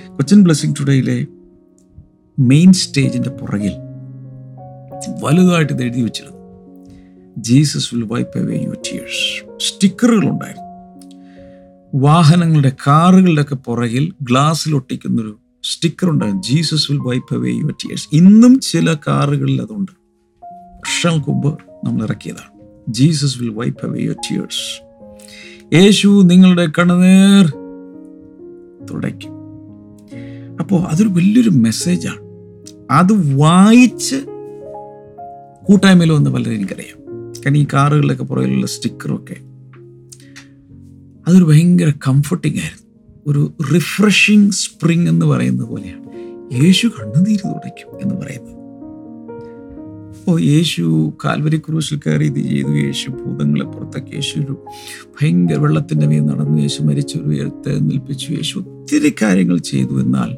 [0.09, 1.27] കൊച്ചിൻ ബ്ലെസ്സിങ് ടുഡേയിലെ
[2.39, 3.71] മെയിൻ സ്റ്റേജിന്റെ പുറകിൽ
[5.23, 6.41] വലുതായിട്ട് ഇത് എഴുതി വെച്ചിരുന്നു.
[7.37, 9.45] Jesus will wipe away tears.
[9.59, 10.71] സ്റ്റിക്കറുകൾ ഉണ്ടായിരുന്നു
[11.95, 18.07] വാഹനങ്ങളുടെ കാറുകളുടെ ഒക്കെ പുറകിൽ ഗ്ലാസ്സിൽ ഒട്ടിക്കുന്നൊരു സ്റ്റിക്കർ ഉണ്ടായിരുന്നു Jesus will wipe away your tears.
[18.13, 19.91] ഇന്നും ചില കാറുകളിൽ അതുണ്ട്.
[20.53, 22.61] വർഷങ്ങൾക്ക് മുമ്പ് നമ്മൾ ഇറക്കിയതാണ്.
[22.89, 24.90] Jesus will wipe away your tears.
[25.73, 27.45] യേശു നിങ്ങളുടെ കണ്ണുനീർ
[28.85, 29.31] തുടയ്ക്കും.
[30.59, 32.19] അപ്പോൾ അതൊരു വലിയൊരു മെസ്സേജാണ്
[32.91, 34.15] അത് വായിച്ച്
[35.63, 37.01] കൂട്ടായ്മയിൽ വന്ന് പലരും എനിക്കറിയാം.
[37.39, 39.35] കാരണം ഈ കാറുകളിലൊക്കെ പുറകിലുള്ള സ്റ്റിക്കറൊക്കെ
[41.27, 42.87] അതൊരു ഭയങ്കര കംഫർട്ടിംഗ് ആയിരുന്നു.
[43.27, 46.03] ഒരു റിഫ്രഷിങ് സ്പ്രിങ് എന്ന് പറയുന്നത് പോലെയാണ്.
[46.63, 48.60] യേശു കണ്ണുനീര് തുടയ്ക്കും എന്ന് പറയുന്നത്.
[50.21, 52.69] അപ്പോൾ യേശു കാൽവരി ക്രൂശിൽ കയറി ഇത് ചെയ്തു.
[52.69, 54.15] യേശു ഭൂതങ്ങളെ പുറത്താക്കി.
[54.15, 54.65] യേശു ഒരു
[55.21, 56.61] ഭയങ്കര വെള്ളത്തിന്റെ മീൻ നടന്നു.
[56.61, 58.33] യേശു മരിച്ചു ഒരു ഉയരത്തെ നിൽപ്പിച്ചു.
[58.33, 60.01] യേശു ഒത്തിരി കാര്യങ്ങൾ ചെയ്തു.
[60.01, 60.31] എന്നാൽ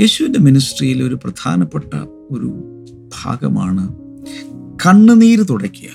[0.00, 1.94] യേശുവിന്റെ മിനിസ്ട്രിയിൽ ഒരു പ്രധാനപ്പെട്ട
[2.30, 2.50] ഒരു
[3.24, 3.84] ഭാഗമാണ്
[4.86, 5.90] കണ്ണുനീര് തുടയ്ക്കുക.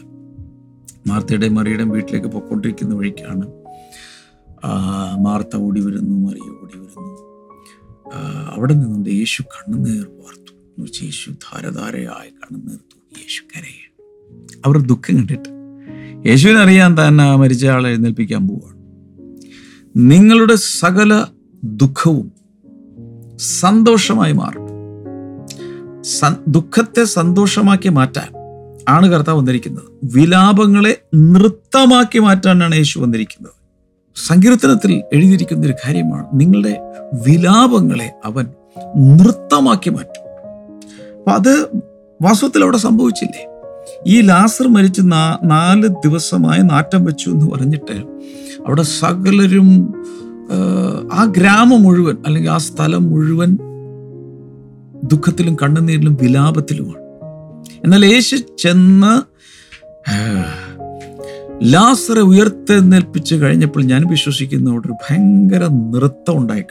[1.08, 3.48] മാർത്തയുടെയും മറിയുടെയും വീട്ടിലേക്ക് പോയിക്കൊണ്ടിരിക്കുന്ന വഴിക്കാണ്.
[5.20, 7.16] മാർത്ത ഓടി വരുന്നു മറിയ ഓടി വരുന്നു.
[8.56, 10.54] അവിടെ നിന്നുകൊണ്ട് യേശു കണ്ണുനീർ വാർത്തു.
[11.06, 12.80] യേശു ധാരധാരയായി കണ്ണുനീർ
[13.16, 13.94] യേശു കരയുക
[14.66, 15.50] അവർ ദുഃഖം കണ്ടിട്ട്
[16.30, 18.78] യേശുവിനറിയാൻ താൻ ആ മരിച്ച ആളെ എഴുന്നേൽപ്പിക്കാൻ പോവുകയാണ്
[20.10, 21.26] നിങ്ങളുടെ സകല
[21.64, 22.32] ദുഃഖവും
[23.36, 24.68] സന്തോഷമായി മാറും.
[26.48, 28.30] ദുഃഖത്തെ സന്തോഷമാക്കി മാറ്റാൻ
[28.90, 29.84] ആണ് കർത്താവ് വന്നിരിക്കുന്നത്.
[30.04, 33.54] വിലാപങ്ങളെ നൃത്തമാക്കി മാറ്റാനാണ് യേശു വന്നിരിക്കുന്നത്.
[34.28, 36.78] സങ്കീർത്തനത്തിൽ എഴുതിയിരിക്കുന്ന ഒരു കാര്യമാണ് നിങ്ങളുടെ
[37.28, 38.46] വിലാപങ്ങളെ അവൻ
[38.98, 40.24] നൃത്തമാക്കി മാറ്റും.
[41.18, 41.54] അപ്പം അത്
[42.22, 43.48] വാസ്തവത്തിൽ അവിടെ സംഭവിച്ചില്ലേ?
[44.08, 47.94] ഈ ലാസർ മരിച്ച് നാ- നാല് ദിവസമായി നാറ്റം വെച്ചു എന്ന് പറഞ്ഞിട്ട്
[48.68, 49.94] അവിടെ സകലരും
[51.14, 53.58] ആ, ഗ്രാമം മുഴുവൻ അല്ലെങ്കിൽ ആ സ്ഥലം മുഴുവൻ
[55.04, 57.04] ദുഃഖത്തിലും കണ്ണുനീരിലും വിലാപത്തിലുമാണ്.
[57.84, 59.22] എന്നാൽ യേശു ചെന്ന്
[61.64, 66.62] ലാസറെ ലാസറെ നേൽപ്പിച്ച് കഴിഞ്ഞപ്പോൾ ഞാൻ വിശ്വസിക്കുന്ന അവിടെ ഒരു ഭയങ്കര നൃത്തം ഉണ്ടായി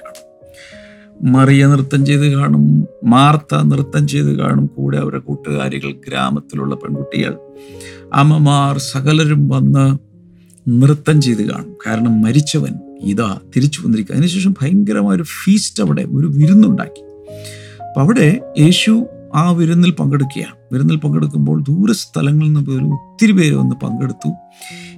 [1.22, 4.66] മറിയ നൃത്തം ചെയ്ത് കാണും മാർത്ത നൃത്തം ചെയ്ത് കാണും.
[4.66, 7.35] കൂടെ അവരുടെ കൂട്ടുകാരികൾ ഗ്രാമത്തിലുള്ള പെൺകുട്ടികൾ.
[8.14, 9.98] അമ്മമാർ സകലരും വന്ന്
[10.68, 11.74] നൃത്തം ചെയ്ത് കാണും.
[11.87, 17.00] കാരണം മരിച്ചവൻ ഇതാ തിരിച്ചു വന്നിരിക്കുക അതിനുശേഷം ഭയങ്കരമായ ഒരു ഫീസ്റ്റ് അവിടെ ഒരു വിരുന്നുണ്ടാക്കി.
[17.83, 20.56] അപ്പം അവിടെ യേശു ആ വിരുന്നിൽ പങ്കെടുക്കുകയാണ്.
[20.72, 24.29] വിരുന്നിൽ പങ്കെടുക്കുമ്പോൾ ദൂര സ്ഥലങ്ങളിൽ നിന്ന് പോലും ഒത്തിരി പേര് വന്ന് പങ്കെടുത്തു.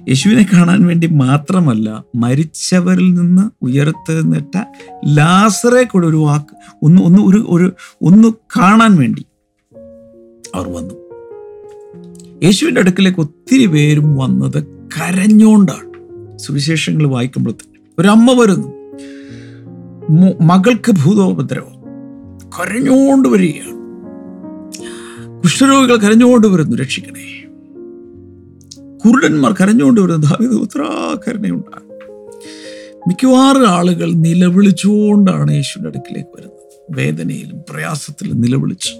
[0.07, 4.63] യേശുവിനെ കാണാൻ വേണ്ടി മാത്രമല്ല മരിച്ചവരിൽ നിന്ന് ഉയർത്തെഴുന്നേറ്റ
[5.07, 9.25] ലാസറെ കൂടെ ഒരു വാക്ക് ഒന്ന് ഒന്ന് ഒരു ഒരു ഒന്ന് കാണാൻ വേണ്ടി
[10.55, 10.93] അവർ വന്നു.
[12.43, 15.89] യേശുവിന്റെ അടുക്കലേക്ക് ഒത്തിരി പേരും വന്നത് കരഞ്ഞോണ്ടാണ്.
[16.37, 18.67] സുവിശേഷങ്ങൾ വായിക്കുമ്പോൾ തന്നെ ഒരമ്മ വരുന്നു.
[20.41, 21.79] മകൾക്ക് ഭൂതോപദ്രവം.
[22.59, 23.78] കരഞ്ഞോണ്ട് വരികയാണ്.
[25.43, 27.43] കുഷ്ഠരോഗികൾ കരഞ്ഞുകൊണ്ട് വരുന്നു രക്ഷിക്കണേ.
[29.05, 31.89] കുരുടന്മാർ കരഞ്ഞുകൊണ്ട് വരുന്നു ദാവിദ് ഉത്തരാകരണയുണ്ടാകും
[33.07, 36.91] മിക്കവാറും ആളുകൾ നിലവിളിച്ചുകൊണ്ടാണ് യേശുവിന്റെ അടുക്കിലേക്ക് വരുന്നത്.
[36.91, 38.93] വേദനയിലും പ്രയാസത്തിലും നിലവിളിച്ച്.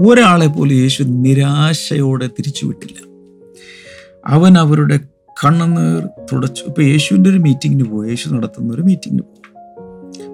[0.00, 2.96] ഒരാളെ പോലും യേശു നിരാശയോടെ തിരിച്ചുവിട്ടില്ല.
[4.26, 5.00] അവൻ അവരുടെ
[5.44, 6.64] കണ്ണുനീർ തുടച്ചു.
[6.64, 9.42] ഇപ്പൊ യേശുവിന്റെ ഒരു മീറ്റിങ്ങിന് പോകും യേശു നടത്തുന്ന ഒരു മീറ്റിങ്ങിന് പോകും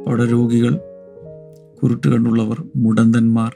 [0.09, 0.81] അവിടെ രോഗികൾ
[1.83, 3.53] കുരുട്ട് കണ്ടുള്ളവർ മുടന്തന്മാർ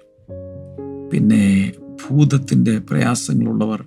[1.12, 3.87] പിന്നെ ഭൂതത്തിന്റെ പ്രയാസങ്ങളുള്ളവർ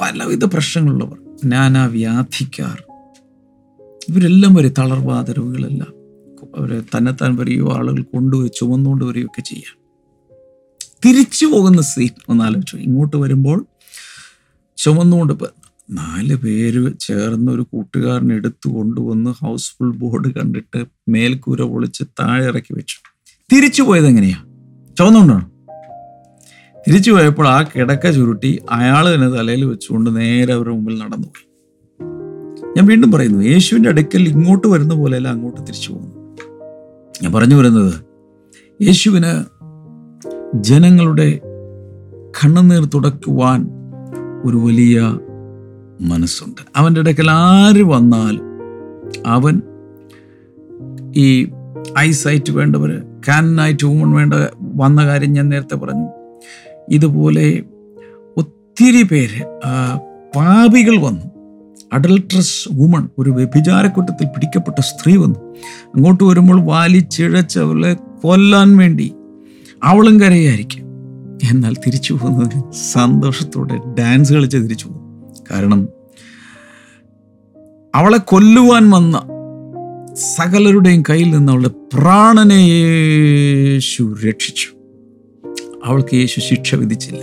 [0.00, 2.82] പലവിധ പ്രശ്നങ്ങളുള്ളവർ നാനാവ്യാധിക്കാർ
[4.08, 5.92] ഇവരെല്ലാം വരെ തളർവാദ രോഗികളെല്ലാം.
[6.58, 9.78] അവരെ തന്നെത്താൻ വരികയോ ആളുകൾ കൊണ്ടുപോയി ചുമന്നുകൊണ്ട് വരികയോ ഒക്കെ ചെയ്യാം.
[11.06, 12.76] തിരിച്ചു പോകുന്ന സീൻ ഒന്ന് ആലോചിച്ചു.
[12.76, 13.66] ഇങ്ങോട്ട് വരുമ്പോൾ
[14.76, 15.34] ചുമന്നുകൊണ്ട്
[15.90, 22.96] നാല് പേര് ചേർന്ന് ഒരു കൂട്ടുകാരനെ എടുത്തു കൊണ്ടുവന്ന് ഹൗസ്ഫുൾ ബോർഡ് കണ്ടിട്ട് മേൽക്കൂര പൊളിച്ച് താഴെ ഇറക്കി വെച്ചു.
[23.52, 24.36] തിരിച്ചു പോയത് എങ്ങനെയാ?
[24.98, 25.51] ചുമന്നുകൊണ്ടാണ്?
[26.88, 31.28] തിരിച്ചു പോയപ്പോൾ ആ കിടക്ക ചുരുട്ടി അയാൾ തന്നെ തലയിൽ വെച്ചുകൊണ്ട് നേരെ അവരുടെ മുമ്പിൽ നടന്നു.
[32.76, 36.14] ഞാൻ വീണ്ടും പറയുന്നു യേശുവിന്റെ അടുക്കൽ ഇങ്ങോട്ട് വരുന്ന പോലെയല്ല അങ്ങോട്ട് തിരിച്ചു പോകുന്നു
[37.22, 37.94] ഞാൻ പറഞ്ഞു വരുന്നത്
[38.82, 39.32] യേശുവിന്
[40.54, 41.40] ജനങ്ങളുടെ
[42.30, 43.68] കണ്ണുനീർ തുടക്കുവാൻ
[44.44, 45.00] ഒരു വലിയ
[46.00, 46.60] മനസ്സുണ്ട്.
[46.76, 48.46] അവന്റെ ഇടയ്ക്കൽ ആര് വന്നാലും
[49.26, 49.62] അവൻ
[51.16, 51.48] ഈ
[51.98, 56.21] ഐസൈറ്റ് വേണ്ടവർ കാനായിട്ട് ഊമൺ വേണ്ട വന്ന കാര്യം ഞാൻ നേരത്തെ പറഞ്ഞു.
[56.90, 57.62] ഇതുപോലെ
[58.36, 59.44] ഒത്തിരി പേര്
[60.36, 61.26] പാപികൾ വന്നു.
[61.92, 65.38] അഡൽട്രസ് വുമൺ ഒരു വ്യഭിചാരക്കൂട്ടത്തിൽ പിടിക്കപ്പെട്ട സ്ത്രീ വന്നു.
[65.94, 69.14] അങ്ങോട്ട് വരുമ്പോൾ വാലിച്ചിഴച്ച് അവളെ കൊല്ലാൻ വേണ്ടി
[69.84, 70.82] അവളും കരയായിരിക്കും.
[71.50, 75.02] എന്നാൽ തിരിച്ചു പോകുന്നതിന് സന്തോഷത്തോടെ ഡാൻസ് കളിച്ച് തിരിച്ചു പോകും.
[75.50, 75.88] കാരണം
[77.94, 79.22] അവളെ കൊല്ലുവാൻ വന്ന
[80.14, 84.68] സകലരുടെയും കയ്യിൽ നിന്ന് അവളുടെ പ്രാണനെ യേശു രക്ഷിച്ചു.
[85.84, 87.20] അവൾക്ക് യേശു ശിക്ഷ വിധിച്ചില്ല.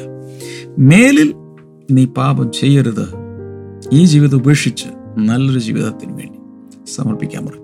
[0.79, 1.33] മേലിൽ
[1.91, 3.07] നീ പാപം ചെയ്യരുത്.
[3.91, 4.85] ഈ ജീവിതം ഉപേക്ഷിച്ച്
[5.19, 6.39] നല്ലൊരു ജീവിതത്തിന് വേണ്ടി
[6.89, 7.63] സമർപ്പിക്കാൻ പറയും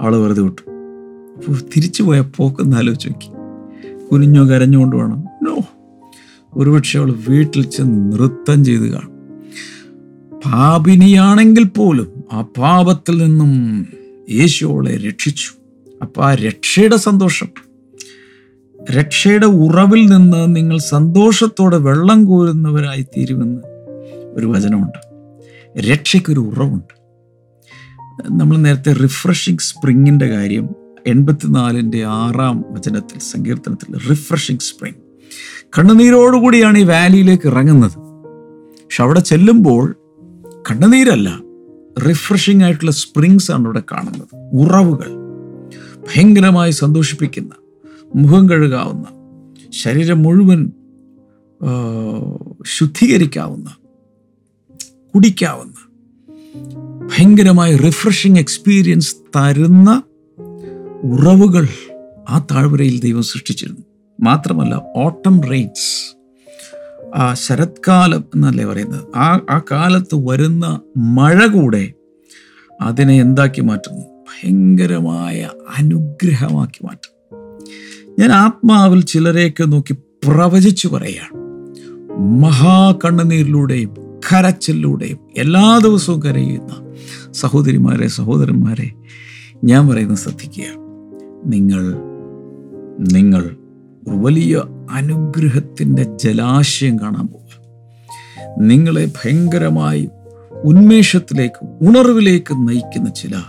[0.00, 0.70] അവൾ വെറുതെ വിട്ടു.
[1.36, 3.30] അപ്പോൾ തിരിച്ചു പോയ പോക്കൊന്ന് ആലോചിച്ച് നോക്കി.
[4.08, 5.24] കുനിഞ്ഞോ കരഞ്ഞുകൊണ്ട് വേണം.
[5.42, 5.58] നോ.
[6.54, 9.18] ഒരുപക്ഷെ അവൾ വീട്ടിൽ ചെന്ന് നൃത്തം ചെയ്ത് കാണും.
[10.44, 13.86] പാപിനിയാണെങ്കിൽ പോലും ആ പാപത്തിൽ നിന്നും
[14.30, 15.50] യേശു അവളെ രക്ഷിച്ചു.
[16.02, 17.67] അപ്പോൾ ആ രക്ഷയുടെ സന്തോഷം.
[18.82, 23.62] രക്ഷയുടെ ഉറവിൽ നിന്ന് നിങ്ങൾ സന്തോഷത്തോടെ വെള്ളം കോരുന്നവരായി തീരുമെന്ന്
[24.34, 24.98] ഒരു വചനമുണ്ട്.
[25.80, 26.94] രക്ഷയ്ക്കൊരു ഉറവുണ്ട്.
[28.42, 30.68] നമ്മൾ നേരത്തെ റിഫ്രഷിംഗ് സ്പ്രിങ്ങിന്റെ കാര്യം
[31.06, 34.94] എൺപത്തിനാലിന്റെ ആറാം വചനത്തിൽ സങ്കീർത്തനത്തിൽ റിഫ്രഷിംഗ് സ്പ്രിങ്
[35.78, 37.98] കണ്ണുനീരോടുകൂടിയാണ് ഈ വാലിയിലേക്ക് ഇറങ്ങുന്നത്.
[38.84, 39.96] പക്ഷെ അവിടെ ചെല്ലുമ്പോൾ
[40.70, 41.40] കണ്ണുനീരല്ല
[42.08, 44.50] റിഫ്രഷിംഗ് ആയിട്ടുള്ള സ്പ്രിങ്സ് ആണ് ഇവിടെ കാണുന്നത്.
[44.52, 45.10] ഉറവുകൾ
[46.00, 47.50] ഭയങ്കരമായി സന്തോഷിപ്പിക്കുന്ന
[48.14, 49.06] മുഖം കഴുകാവുന്ന
[49.72, 50.72] ശരീരം മുഴുവൻ
[52.66, 53.76] ശുദ്ധീകരിക്കാവുന്ന
[55.14, 55.74] കുടിക്കാവുന്ന
[57.06, 60.02] ഭയങ്കരമായ റിഫ്രഷിങ് എക്സ്പീരിയൻസ് തരുന്ന
[61.04, 61.68] ഉറവുകൾ
[62.28, 63.80] ആ താഴ്വരയിൽ ദൈവം സൃഷ്ടിച്ചിരുന്നു.
[64.20, 66.16] മാത്രമല്ല ഓട്ടം റെയിൻസ്
[67.14, 69.16] ആ ശരത്കാലം എന്നല്ലേ പറയുന്നത്?
[69.16, 71.92] ആ ആ കാലത്ത് വരുന്ന മഴ കൂടെ
[72.80, 74.04] അതിനെ എന്താക്കി മാറ്റുന്നു?
[74.04, 77.17] ഭയങ്കരമായ അനുഗ്രഹമാക്കി മാറ്റും
[78.18, 81.34] ഞാൻ ആത്മാവിൽ ചിലരെയൊക്കെ നോക്കി പ്രവചിച്ചു പറയുകയാണ്.
[82.42, 83.94] മഹാകണ്ണുനീരിലൂടെയും
[84.32, 86.92] കരച്ചിലൂടെയും എല്ലാ ദിവസവും കരയുന്ന
[87.32, 88.92] സഹോദരിമാരെ സഹോദരന്മാരെ
[89.64, 90.64] ഞാൻ പറയുന്നത് ശ്രദ്ധിക്കുക.
[91.46, 91.82] നിങ്ങൾ
[93.00, 93.56] നിങ്ങൾ
[94.08, 97.62] ഒരു വലിയ അനുഗ്രഹത്തിന്റെ ജലാശയം കാണാൻ പോകുക
[98.58, 100.08] നിങ്ങളെ ഭയങ്കരമായി
[100.64, 103.42] ഉന്മേഷത്തിലേക്ക് ഉണർവിലേക്ക് നയിക്കുന്ന ചില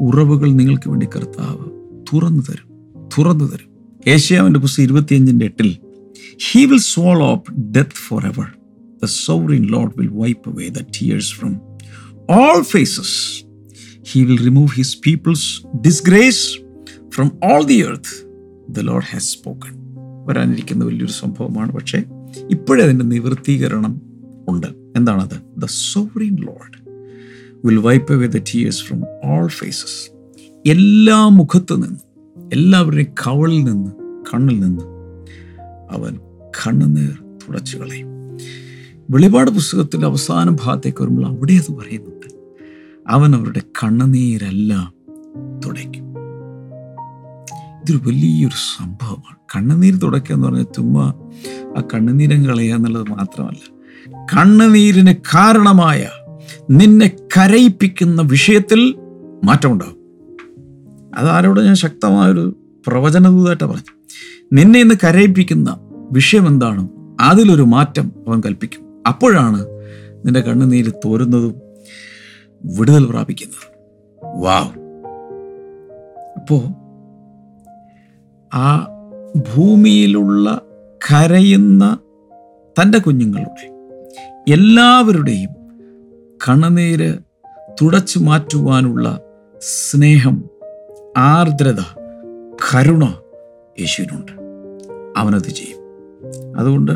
[0.00, 1.70] ഉറവുകൾ നിങ്ങൾക്ക് വേണ്ടി കർത്താവ്
[2.12, 2.68] തുറന്നു തരും
[3.18, 3.75] തുറന്നു തരും.
[4.08, 5.76] ഏഷ്യാവിന്റെ പുസ്തകം ഇരുപത്തിയഞ്ചിന്റെ എട്ടിൽ
[6.50, 7.90] he will swallow of death
[8.26, 8.44] forever
[9.02, 11.60] the sovereign Lord will wipe away the tears from
[12.30, 13.44] all faces
[14.08, 16.44] he will remove his people's disgrace
[17.08, 18.14] from all the earth
[18.68, 19.74] the Lord has spoken
[20.26, 21.72] വരാനിരിക്കുന്ന വലിയൊരു സംഭവമാണ്.
[21.72, 21.98] പക്ഷേ
[22.50, 24.00] ഇപ്പോഴേ അതിന്റെ നിവൃത്തീകരണം
[24.48, 24.66] ഉണ്ട്.
[24.96, 25.60] എന്താണത്?
[25.60, 26.76] The sovereign Lord
[27.66, 30.10] will wipe away the tears from all faces
[30.68, 32.15] എല്ലാ മുഖത്തു നിന്നും
[32.52, 33.90] എല്ലാവരുടെയും കവളിൽ നിന്ന്
[34.34, 34.82] കണ്ണിൽ നിന്ന്
[35.90, 38.06] അവൻ കണ്ണുനീർ തുടച്ചു കളയും
[39.10, 42.26] വെളിപാട് പുസ്തകത്തിന്റെ അവസാന ഭാഗത്തേക്ക് വരുമ്പോൾ അവിടെ അത് പറയുന്നുണ്ട്.
[43.08, 44.92] അവൻ അവരുടെ കണ്ണുനീരെല്ലാം
[45.66, 46.04] തുടയ്ക്കും.
[47.80, 49.36] ഇതൊരു വലിയൊരു സംഭവമാണ്.
[49.56, 51.12] കണ്ണുനീർ തുടയ്ക്കുക എന്ന് പറഞ്ഞാൽ ചുമ്മാ
[51.78, 53.76] ആ കണ്ണുനീരം കളയുക എന്നുള്ളത് മാത്രമല്ല.
[54.36, 56.08] കണ്ണുനീരിന് കാരണമായ
[56.70, 58.94] നിന്നെ കരയിപ്പിക്കുന്ന വിഷയത്തിൽ
[59.44, 60.05] മാറ്റമുണ്ടാകും.
[61.14, 64.04] അതാരോട് ഞാൻ ശക്തമായൊരു പ്രവചനതായിട്ടാണ് പറഞ്ഞു.
[64.52, 65.76] നിന്നെ ഇന്ന് കരയിപ്പിക്കുന്ന
[66.12, 66.90] വിഷയം എന്താണോ
[67.20, 69.02] അതിലൊരു മാറ്റം അവൻ കൽപ്പിക്കും.
[69.06, 69.66] അപ്പോഴാണ്
[70.24, 71.54] നിന്റെ കണ്ണുനീര് തോരുന്നതും
[72.64, 73.76] വിടുതൽ പ്രാപിക്കുന്നതും.
[74.42, 74.86] വാവ്.
[76.36, 76.56] അപ്പോ
[78.54, 78.86] ആ
[79.36, 80.60] ഭൂമിയിലുള്ള
[81.12, 81.98] കരയുന്ന
[82.82, 83.76] തന്റെ കുഞ്ഞുങ്ങളുടെ
[84.52, 85.50] എല്ലാവരുടെയും
[86.48, 87.14] കണ്ണുനീര്
[87.82, 89.20] തുടച്ചു മാറ്റുവാനുള്ള
[89.60, 90.44] സ്നേഹം
[91.16, 91.80] ആർദ്രത
[92.74, 93.04] കരുണ
[93.80, 94.32] യേശുവിനുണ്ട്.
[95.16, 95.78] അവനത് ചെയ്യും.
[96.58, 96.92] അതുകൊണ്ട്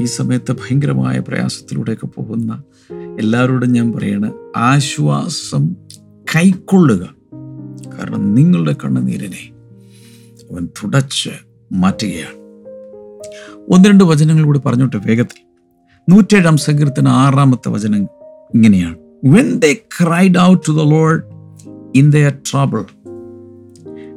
[0.00, 2.62] ഈ സമയത്ത് ഭയങ്കരമായ പ്രയാസത്തിലൂടെയൊക്കെ പോകുന്ന
[3.20, 5.76] എല്ലാവരോടും ഞാൻ പറയാണ് ആശ്വാസം
[6.36, 7.14] കൈക്കൊള്ളുക.
[7.98, 9.50] കാരണം നിങ്ങളുടെ കണ്ണുനീരിനെ
[10.52, 11.30] അവൻ തുടച്ച്
[11.72, 12.34] മാറ്റുകയാണ്.
[13.68, 15.46] ഒന്ന് രണ്ട് വചനങ്ങളിലൂടെ പറഞ്ഞോട്ടെ വേഗത്തിൽ.
[16.08, 18.02] നൂറ്റേഴാം സങ്കീർത്തന ആറാമത്തെ വചനം
[18.54, 18.98] ഇങ്ങനെയാണ്.
[19.24, 21.22] When they cried out to the Lord
[21.94, 22.84] in the trouble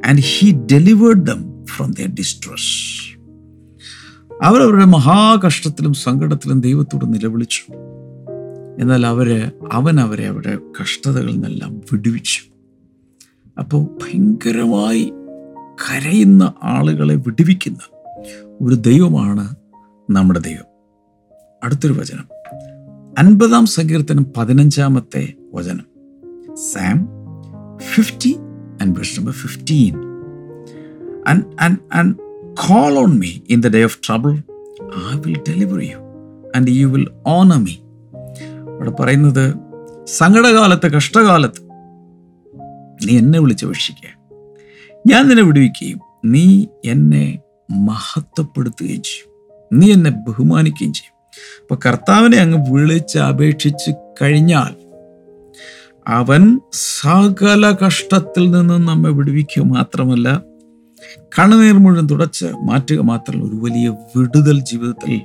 [0.04, 3.04] and he delivered them from the distress
[4.42, 7.72] അവരവരുടെ മഹാകഷ്ടത്തിലും സങ്കടത്തിലും ദൈവത്തോട് നിലവിളിച്ചു.
[8.78, 12.40] എന്നാൽ അവർ അവൻ അവരെ അവരുടെ കഷ്ടതകളിൽ നിന്നെല്ലാം വിടുവിച്ചു.
[13.58, 15.12] അപ്പോൾ ഭയങ്കരമായി
[15.58, 17.78] കരയുന്ന ആളുകളെ വിടുവിക്കുന്ന
[18.62, 19.54] ഒരു ദൈവമാണ്
[20.10, 20.64] നമ്മുടെ ദൈവം.
[21.64, 22.28] അടുത്തൊരു വചനം.
[23.18, 25.86] അൻപതാം സങ്കീർത്തനം പതിനഞ്ചാമത്തെ വചനം.
[26.54, 27.08] Psalm
[27.94, 28.36] fifty
[28.82, 30.14] and verse number 15
[31.30, 32.08] and and and
[32.66, 34.34] call on me in the day of trouble.
[35.10, 36.00] I will deliver you
[36.56, 37.74] and you will honor me.
[38.74, 39.54] അവിടെ പറയുന്നത്
[40.04, 41.60] സങ്കടകാലത്ത് കഷ്ടകാലത്ത്
[43.06, 44.10] നീ എന്നെ വിളിച്ച് വീക്ഷിക്കുക
[45.06, 47.38] ഞാൻ നിന്നെ വിടുവിക്കുകയും നീ എന്നെ
[47.70, 49.28] മഹത്വപ്പെടുത്തുകയും ചെയ്യും.
[49.72, 51.14] നീ എന്നെ ബഹുമാനിക്കുകയും ചെയ്യും.
[51.62, 53.90] അപ്പൊ കർത്താവിനെ അങ്ങ് വിളിച്ച് അപേക്ഷിച്ച്
[54.22, 54.83] കഴിഞ്ഞാൽ
[56.06, 60.42] അവൻ സകല കഷ്ടത്തിൽ നിന്ന് നമ്മെ വിടുവിക്കുക മാത്രമല്ല
[61.38, 65.20] കണ്ണുനീർ മുഴുവൻ തുടച്ച് മാറ്റുക മാത്രമല്ല ഒരു വലിയ വിടുതൽ ജീവിതത്തിൽ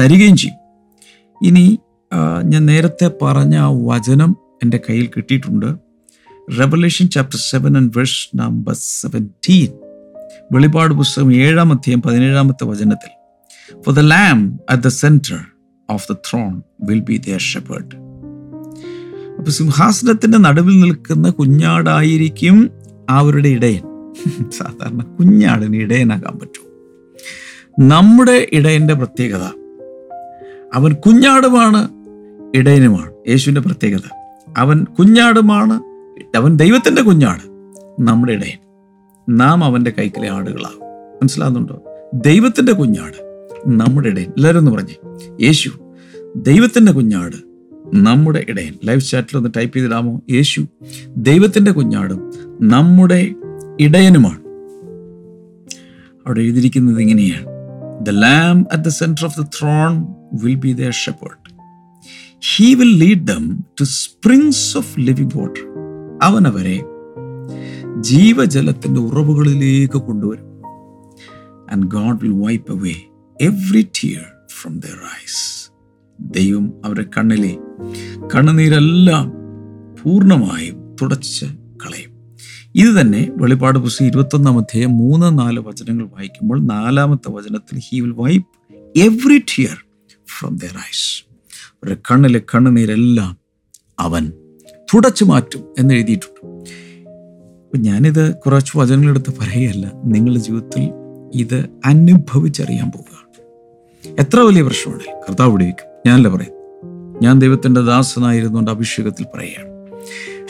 [0.00, 0.58] തരികയും ചെയ്യും.
[1.42, 1.78] ഇനി
[2.44, 5.76] ഞാൻ നേരത്തെ പറഞ്ഞ ആ വചനം എന്റെ കയ്യിൽ കിട്ടിയിട്ടുണ്ട്.
[6.58, 9.72] Revelation chapter seven and verse number seventeen
[10.52, 13.10] വെളിപാട് പുസ്തകം ഏഴാം അധ്യായം പതിനേഴാമത്തെ വചനത്തിൽ
[13.84, 15.38] for the lamb at the centre
[15.88, 18.03] of the throne will be their shepherd
[19.38, 22.70] അപ്പൊ സിംഹാസനത്തിന്റെ നടുവിൽ നിൽക്കുന്ന കുഞ്ഞാടായിരിക്കും
[23.10, 24.12] അവരുടെ ഇടയൻ.
[24.50, 26.74] സാധാരണ കുഞ്ഞാടിന് ഇടയനാകാൻ പറ്റും.
[27.88, 29.42] നമ്മുടെ ഇടയന്റെ പ്രത്യേകത
[30.74, 31.88] അവൻ കുഞ്ഞാടുമാണ്
[32.54, 33.12] ഇടയനുമാണ്.
[33.28, 34.00] യേശുവിന്റെ പ്രത്യേകത
[34.58, 35.74] അവൻ കുഞ്ഞാടുമാണ്
[36.36, 37.40] അവൻ ദൈവത്തിന്റെ കുഞ്ഞാട്
[38.00, 38.58] നമ്മുടെ ഇടയൻ.
[39.36, 40.80] നാം അവന്റെ കൈക്കിലെ ആടുകളാകും
[41.14, 41.84] മനസ്സിലാകുന്നുണ്ടോ?
[42.14, 44.30] ദൈവത്തിന്റെ കുഞ്ഞാട് നമ്മുടെ ഇടയൻ.
[44.30, 44.94] എല്ലാവരും ഒന്ന് പറഞ്ഞേ.
[45.46, 45.70] യേശു
[46.36, 47.53] ദൈവത്തിന്റെ കുഞ്ഞാട്
[47.94, 50.20] നമ്മുടെ ഇടയൻ ലൈവ് ചാറ്റിൽ ഒന്ന് ടൈപ്പ് ചെയ്തിടാമോ?
[50.30, 50.66] യേശു
[51.16, 52.30] ദൈവത്തിന്റെ കുഞ്ഞാടും
[52.68, 53.34] നമ്മുടെ
[53.80, 54.38] ഇടയനുമാണ്.
[56.26, 57.46] അവിടെ എഴുതിയിരിക്കുന്നത് ഇങ്ങനെയാണ്.
[58.06, 60.06] The lamb at the centre of the throne
[60.42, 61.54] will be the shepherd
[62.56, 65.66] he will lead them to springs of living water
[66.22, 66.84] അവൻ അവരെ
[68.00, 70.44] ജീവജലത്തിന്റെ ഉറവുകളിലേക്ക് കൊണ്ടുവരും.
[71.72, 72.94] And God will wipe away
[73.40, 74.24] every tear
[74.60, 75.70] from their eyes
[76.20, 77.56] ദൈവം അവരുടെ കണ്ണിലെ
[78.34, 79.32] കണ്ണുനീരെല്ലാം
[80.02, 81.46] പൂർണമായും തുടച്ച്
[81.84, 82.14] കളയും.
[82.74, 88.46] ഇത് തന്നെ വെളിപ്പാട് പുസ്തകം ഇരുപത്തൊന്നാം അധ്യായം മൂന്ന് നാല് വചനങ്ങൾ വായിക്കുമ്പോൾ നാലാമത്തെ വചനത്തിൽ he will wipe
[88.98, 89.76] every tear
[90.38, 91.24] from their eyes
[91.68, 93.38] അവരുടെ കണ്ണിലെ കണ്ണുനീരെല്ലാം
[93.98, 94.32] അവൻ
[94.94, 96.70] തുടച്ചു മാറ്റും എന്ന് എഴുതിയിട്ടുണ്ട്.
[97.64, 100.90] അപ്പം ഞാനിത് കുറച്ച് വചനങ്ങളെടുത്ത് പറയുകയല്ല നിങ്ങളുടെ ജീവിതത്തിൽ
[101.34, 103.24] ഇത് അനുഭവിച്ചറിയാൻ പോവുകയാണ്.
[104.20, 106.53] എത്ര വലിയ പ്രശ്നമാണ് കർത്താവ് വിടുവിക്കും ഞാനല്ല പറയും
[107.24, 109.70] ഞാൻ ദൈവത്തിന്റെ ദാസനായിരുന്നുകൊണ്ട് അഭിഷേകത്തിൽ പറയുകയാണ്.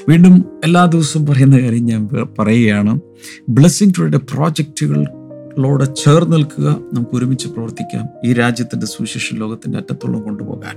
[0.08, 2.08] വീണ്ടും എല്ലാ ദിവസവും പറയുന്ന കാര്യം ഞാൻ
[2.38, 3.00] പറയുകയാണ്.
[3.48, 8.06] ബ്ലെസ്സിങ് ടുഡേ പ്രോജക്റ്റുകളോട് ചേർന്ന് നിൽക്കുക നമുക്ക് ഒരുമിച്ച് പ്രവർത്തിക്കാം.
[8.24, 10.76] ഈ രാജ്യത്തിന്റെ സുവിശേഷ ലോകത്തിന്റെ അറ്റത്തോളം കൊണ്ടുപോകാൻ.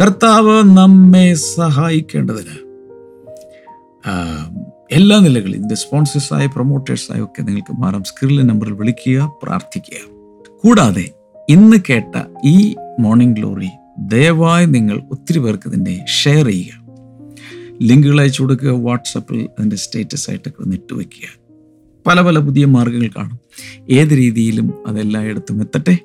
[0.00, 2.56] കർത്താവ് നമ്മെ സഹായിക്കേണ്ടതിന്
[4.92, 8.04] എല്ലാ നിലകളിലും ഇതിന്റെ സ്പോൺസേഴ്സായ പ്രൊമോട്ടേഴ്സായ ഒക്കെ നിങ്ങൾക്ക് മാറാം.
[8.04, 10.00] സ്ക്രീനിലെ നമ്പറിൽ വിളിക്കുക പ്രാർത്ഥിക്കുക.
[10.64, 11.04] കൂടാതെ
[11.48, 13.68] ഇന്ന് കേട്ട ഈ മോർണിംഗ് ഗ്ലോറി
[14.00, 16.80] ദയവായി നിങ്ങൾ ഒത്തിരി പേർക്ക് ഇതിന്റെ ഷെയർ ചെയ്യുക.
[17.82, 21.40] ലിങ്കുകൾ അയച്ചു കൊടുക്കുക വാട്സപ്പിൽ അതിന്റെ സ്റ്റേറ്റസ് ആയിട്ടൊക്കെ ഒന്ന് ഇട്ട് വയ്ക്കുക
[22.06, 23.38] പല പല പുതിയ മാർഗങ്ങൾ കാണും.
[23.90, 25.98] ഏത് രീതിയിലും അതെല്ലായിടത്തും എത്തട്ടെ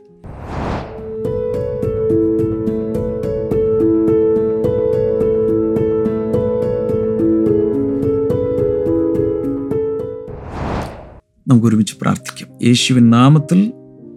[11.48, 12.50] നമുക്ക് ഒരുമിച്ച് പ്രാർത്ഥിക്കാം.
[12.64, 13.74] യേശുവിൻ നാമത്തിൽ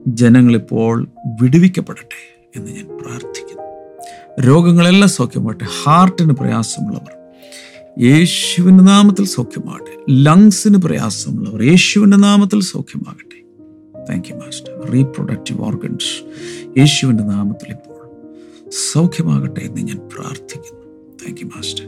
[0.06, 1.08] ജനങ്ങളിപ്പോൾ
[1.42, 2.87] വിടുവിക്കപ്പെടട്ടെ എന്ന് ഞാൻ
[4.40, 5.66] രോഗങ്ങളെല്ലാം സൗഖ്യമാകട്ടെ.
[5.84, 7.18] ഹാർട്ടിന് പ്രയാസമുള്ളവർ
[8.04, 10.04] യേശുവിന്റെ നാമത്തിൽ സൗഖ്യമാകട്ടെ.
[10.10, 13.38] ലങ്സിന് പ്രയാസമുള്ളവർ യേശുവിന്റെ നാമത്തിൽ സൗഖ്യമാകട്ടെ.
[14.10, 16.24] Thank you master reproductive organs
[16.78, 18.10] യേശുവിന്റെ നാമത്തിൽ ഇപ്പോൾ
[18.92, 20.84] സൗഖ്യമാകട്ടെ എന്ന് ഞാൻ പ്രാർത്ഥിക്കുന്നു.
[21.24, 21.86] താങ്ക് യു മാസ്റ്റർ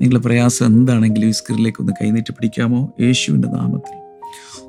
[0.00, 2.94] നിങ്ങളുടെ പ്രയാസം എന്താണെങ്കിലും ഈ സ്ക്രീനിലേക്ക് ഒന്ന് കൈനീട്ടി പിടിക്കാമോ?
[3.00, 3.96] യേശുവിന്റെ നാമത്തിൽ.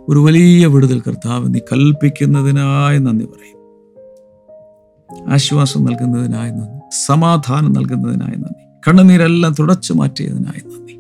[0.09, 3.57] ഒരു വലിയ വിടുതൽ കർത്താവ് നീ കൽപ്പിക്കുന്നതിനായി നന്ദി പറയും.
[5.33, 6.76] ആശ്വാസം നൽകുന്നതിനായി നന്ദി.
[7.05, 8.79] സമാധാനം നൽകുന്നതിനായി നന്ദി.
[8.87, 10.93] കണ്ണുനീരെല്ലാം തുടച്ചു മാറ്റിയതിനായി നന്ദി.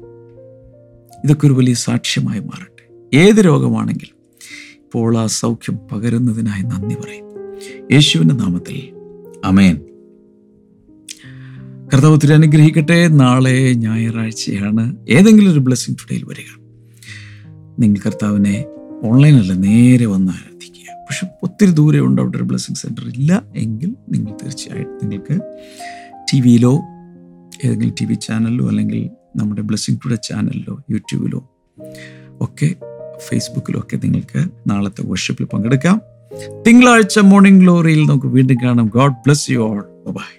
[1.25, 3.17] ഇതൊക്കെ ഒരു വലിയ സാക്ഷ്യമായി മാറട്ടെ.
[3.17, 4.17] ഏത് രോഗമാണെങ്കിലും
[4.75, 7.27] ഇപ്പോൾ ആ സൗഖ്യം പകരുന്നതിനായി നന്ദി പറയും.
[7.91, 8.89] യേശുവിന്റെ നാമത്തിൽ.
[9.45, 9.75] അമേൻ
[11.93, 13.07] കർത്താവ് ഒത്തിരി അനുഗ്രഹിക്കട്ടെ.
[13.07, 14.95] നാളെ ഞായറാഴ്ചയാണ്.
[15.09, 16.63] ഏതെങ്കിലും ഒരു ബ്ലെസ്സിങ് ടുഡേയിൽ വരിക.
[17.79, 18.65] നിങ്ങൾ കർത്താവിനെ
[19.03, 20.56] ഓൺലൈനല്ല നേരെ വന്ന് ആരാധിക്കുക
[21.07, 25.39] പക്ഷെ ഒത്തിരി ദൂരെ ഉണ്ട് അവിടെ ഒരു ബ്ലെസ്സിങ് സെന്റർ ഇല്ല എങ്കിൽ നിങ്ങൾ തീർച്ചയായിട്ടും നിങ്ങൾക്ക്
[26.33, 26.81] ടി വിയിലോ
[27.65, 31.51] ഏതെങ്കിലും ടി വി ചാനലിലോ അല്ലെങ്കിൽ നമ്മുടെ ബ്ലെസ്സിങ് ടുഡേ ചാനലിലോ യൂട്യൂബിലോ
[32.41, 32.75] ഒക്കെ
[33.17, 36.01] ഫേസ്ബുക്കിലോ ഒക്കെ നിങ്ങൾക്ക് നാളത്തെ വർഷിപ്പിൽ പങ്കെടുക്കാം.
[36.67, 38.87] തിങ്കളാഴ്ച മോർണിംഗ് ഗ്ലോറിയിൽ നമുക്ക് വീണ്ടും കാണാം.
[38.87, 40.36] God bless you all bye